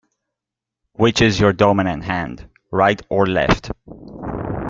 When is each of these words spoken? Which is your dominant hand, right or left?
Which 0.93 1.21
is 1.21 1.39
your 1.39 1.53
dominant 1.53 2.03
hand, 2.05 2.49
right 2.71 2.99
or 3.11 3.27
left? 3.27 3.69